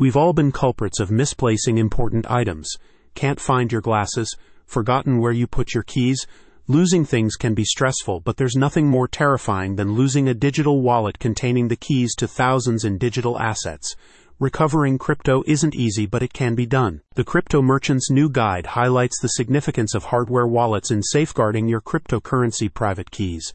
We've 0.00 0.16
all 0.16 0.32
been 0.32 0.52
culprits 0.52 1.00
of 1.00 1.10
misplacing 1.10 1.76
important 1.76 2.30
items. 2.30 2.76
Can't 3.16 3.40
find 3.40 3.72
your 3.72 3.80
glasses, 3.80 4.36
forgotten 4.64 5.18
where 5.18 5.32
you 5.32 5.48
put 5.48 5.74
your 5.74 5.82
keys. 5.82 6.24
Losing 6.68 7.04
things 7.04 7.34
can 7.34 7.52
be 7.52 7.64
stressful, 7.64 8.20
but 8.20 8.36
there's 8.36 8.54
nothing 8.54 8.86
more 8.86 9.08
terrifying 9.08 9.74
than 9.74 9.94
losing 9.94 10.28
a 10.28 10.34
digital 10.34 10.82
wallet 10.82 11.18
containing 11.18 11.66
the 11.66 11.74
keys 11.74 12.14
to 12.14 12.28
thousands 12.28 12.84
in 12.84 12.96
digital 12.96 13.40
assets. 13.40 13.96
Recovering 14.38 14.98
crypto 14.98 15.42
isn't 15.48 15.74
easy, 15.74 16.06
but 16.06 16.22
it 16.22 16.32
can 16.32 16.54
be 16.54 16.64
done. 16.64 17.00
The 17.16 17.24
Crypto 17.24 17.60
Merchant's 17.60 18.08
new 18.08 18.30
guide 18.30 18.66
highlights 18.66 19.20
the 19.20 19.26
significance 19.30 19.96
of 19.96 20.04
hardware 20.04 20.46
wallets 20.46 20.92
in 20.92 21.02
safeguarding 21.02 21.66
your 21.66 21.80
cryptocurrency 21.80 22.72
private 22.72 23.10
keys. 23.10 23.52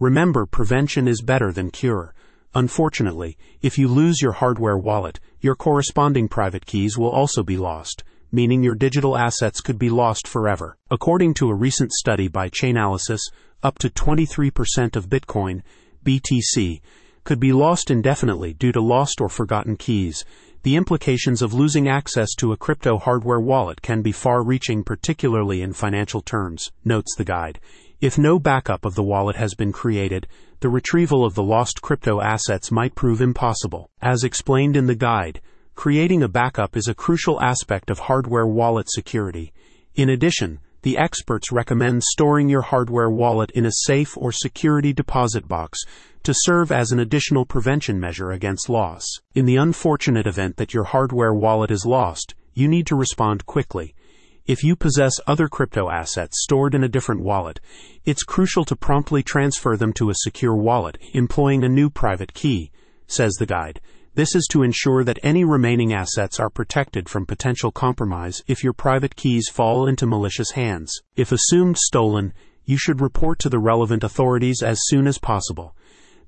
Remember, 0.00 0.44
prevention 0.44 1.06
is 1.06 1.22
better 1.22 1.52
than 1.52 1.70
cure. 1.70 2.14
Unfortunately, 2.56 3.36
if 3.62 3.78
you 3.78 3.88
lose 3.88 4.22
your 4.22 4.32
hardware 4.32 4.78
wallet, 4.78 5.18
your 5.40 5.56
corresponding 5.56 6.28
private 6.28 6.66
keys 6.66 6.96
will 6.96 7.10
also 7.10 7.42
be 7.42 7.56
lost, 7.56 8.04
meaning 8.30 8.62
your 8.62 8.76
digital 8.76 9.18
assets 9.18 9.60
could 9.60 9.78
be 9.78 9.90
lost 9.90 10.28
forever. 10.28 10.76
According 10.88 11.34
to 11.34 11.48
a 11.48 11.54
recent 11.54 11.92
study 11.92 12.28
by 12.28 12.48
Chainalysis, 12.48 13.20
up 13.62 13.78
to 13.78 13.88
23% 13.88 14.94
of 14.94 15.08
Bitcoin, 15.08 15.62
BTC, 16.04 16.80
could 17.24 17.40
be 17.40 17.52
lost 17.52 17.90
indefinitely 17.90 18.52
due 18.52 18.70
to 18.70 18.80
lost 18.80 19.20
or 19.20 19.28
forgotten 19.28 19.76
keys. 19.76 20.24
The 20.62 20.76
implications 20.76 21.42
of 21.42 21.54
losing 21.54 21.88
access 21.88 22.34
to 22.36 22.52
a 22.52 22.56
crypto 22.56 22.98
hardware 22.98 23.40
wallet 23.40 23.82
can 23.82 24.00
be 24.00 24.12
far 24.12 24.44
reaching, 24.44 24.84
particularly 24.84 25.60
in 25.60 25.72
financial 25.72 26.20
terms, 26.20 26.70
notes 26.84 27.16
the 27.16 27.24
guide. 27.24 27.58
If 28.04 28.18
no 28.18 28.38
backup 28.38 28.84
of 28.84 28.96
the 28.96 29.02
wallet 29.02 29.36
has 29.36 29.54
been 29.54 29.72
created, 29.72 30.28
the 30.60 30.68
retrieval 30.68 31.24
of 31.24 31.34
the 31.34 31.42
lost 31.42 31.80
crypto 31.80 32.20
assets 32.20 32.70
might 32.70 32.94
prove 32.94 33.22
impossible. 33.22 33.88
As 34.02 34.24
explained 34.24 34.76
in 34.76 34.84
the 34.84 34.94
guide, 34.94 35.40
creating 35.74 36.22
a 36.22 36.28
backup 36.28 36.76
is 36.76 36.86
a 36.86 36.94
crucial 36.94 37.40
aspect 37.40 37.88
of 37.88 38.00
hardware 38.00 38.46
wallet 38.46 38.90
security. 38.90 39.54
In 39.94 40.10
addition, 40.10 40.60
the 40.82 40.98
experts 40.98 41.50
recommend 41.50 42.04
storing 42.04 42.50
your 42.50 42.60
hardware 42.60 43.08
wallet 43.08 43.50
in 43.52 43.64
a 43.64 43.72
safe 43.86 44.18
or 44.18 44.32
security 44.32 44.92
deposit 44.92 45.48
box 45.48 45.78
to 46.24 46.34
serve 46.36 46.70
as 46.70 46.92
an 46.92 46.98
additional 46.98 47.46
prevention 47.46 47.98
measure 47.98 48.32
against 48.32 48.68
loss. 48.68 49.06
In 49.34 49.46
the 49.46 49.56
unfortunate 49.56 50.26
event 50.26 50.58
that 50.58 50.74
your 50.74 50.84
hardware 50.84 51.32
wallet 51.32 51.70
is 51.70 51.86
lost, 51.86 52.34
you 52.52 52.68
need 52.68 52.86
to 52.88 52.96
respond 52.96 53.46
quickly. 53.46 53.94
If 54.46 54.62
you 54.62 54.76
possess 54.76 55.14
other 55.26 55.48
crypto 55.48 55.88
assets 55.88 56.42
stored 56.42 56.74
in 56.74 56.84
a 56.84 56.88
different 56.88 57.22
wallet, 57.22 57.60
it's 58.04 58.22
crucial 58.22 58.66
to 58.66 58.76
promptly 58.76 59.22
transfer 59.22 59.74
them 59.74 59.94
to 59.94 60.10
a 60.10 60.14
secure 60.14 60.54
wallet, 60.54 60.98
employing 61.14 61.64
a 61.64 61.68
new 61.70 61.88
private 61.88 62.34
key, 62.34 62.70
says 63.06 63.32
the 63.38 63.46
guide. 63.46 63.80
This 64.16 64.34
is 64.34 64.46
to 64.50 64.62
ensure 64.62 65.02
that 65.02 65.18
any 65.22 65.44
remaining 65.44 65.94
assets 65.94 66.38
are 66.38 66.50
protected 66.50 67.08
from 67.08 67.24
potential 67.24 67.72
compromise 67.72 68.42
if 68.46 68.62
your 68.62 68.74
private 68.74 69.16
keys 69.16 69.48
fall 69.48 69.86
into 69.86 70.06
malicious 70.06 70.50
hands. 70.50 70.92
If 71.16 71.32
assumed 71.32 71.78
stolen, 71.78 72.34
you 72.66 72.76
should 72.76 73.00
report 73.00 73.38
to 73.38 73.48
the 73.48 73.58
relevant 73.58 74.04
authorities 74.04 74.62
as 74.62 74.78
soon 74.82 75.06
as 75.06 75.16
possible. 75.16 75.74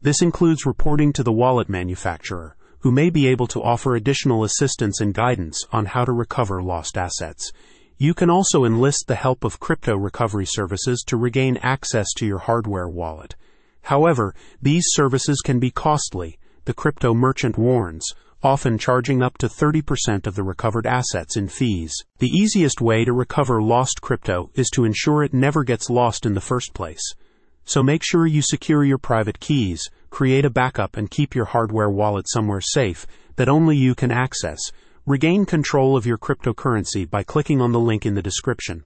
This 0.00 0.22
includes 0.22 0.64
reporting 0.64 1.12
to 1.12 1.22
the 1.22 1.32
wallet 1.32 1.68
manufacturer, 1.68 2.56
who 2.78 2.90
may 2.90 3.10
be 3.10 3.26
able 3.26 3.46
to 3.48 3.62
offer 3.62 3.94
additional 3.94 4.42
assistance 4.42 5.02
and 5.02 5.12
guidance 5.12 5.66
on 5.70 5.84
how 5.84 6.06
to 6.06 6.12
recover 6.12 6.62
lost 6.62 6.96
assets. 6.96 7.52
You 7.98 8.12
can 8.12 8.28
also 8.28 8.64
enlist 8.64 9.06
the 9.06 9.14
help 9.14 9.42
of 9.42 9.58
crypto 9.58 9.96
recovery 9.96 10.44
services 10.44 11.02
to 11.06 11.16
regain 11.16 11.56
access 11.62 12.12
to 12.16 12.26
your 12.26 12.40
hardware 12.40 12.88
wallet. 12.88 13.36
However, 13.84 14.34
these 14.60 14.84
services 14.88 15.40
can 15.40 15.58
be 15.58 15.70
costly 15.70 16.38
the 16.66 16.74
crypto 16.74 17.14
merchant 17.14 17.56
warns, 17.56 18.04
often 18.42 18.76
charging 18.76 19.22
up 19.22 19.38
to 19.38 19.48
30% 19.48 20.26
of 20.26 20.34
the 20.34 20.42
recovered 20.42 20.86
assets 20.86 21.38
in 21.38 21.48
fees. 21.48 21.94
The 22.18 22.28
easiest 22.28 22.82
way 22.82 23.04
to 23.06 23.14
recover 23.14 23.62
lost 23.62 24.02
crypto 24.02 24.50
is 24.54 24.68
to 24.74 24.84
ensure 24.84 25.22
it 25.22 25.32
never 25.32 25.64
gets 25.64 25.88
lost 25.88 26.26
in 26.26 26.34
the 26.34 26.40
first 26.42 26.74
place. 26.74 27.14
So 27.64 27.82
make 27.82 28.02
sure 28.04 28.26
you 28.26 28.42
secure 28.42 28.84
your 28.84 28.98
private 28.98 29.40
keys, 29.40 29.82
create 30.10 30.44
a 30.44 30.50
backup, 30.50 30.98
and 30.98 31.10
keep 31.10 31.34
your 31.34 31.46
hardware 31.46 31.88
wallet 31.88 32.28
somewhere 32.28 32.60
safe 32.60 33.06
that 33.36 33.48
only 33.48 33.76
you 33.76 33.94
can 33.94 34.10
access. 34.10 34.60
Regain 35.08 35.46
control 35.46 35.96
of 35.96 36.04
your 36.04 36.18
cryptocurrency 36.18 37.08
by 37.08 37.22
clicking 37.22 37.60
on 37.60 37.70
the 37.70 37.78
link 37.78 38.04
in 38.04 38.16
the 38.16 38.22
description. 38.22 38.82